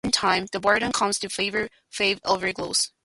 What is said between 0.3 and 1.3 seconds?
the Baron comes to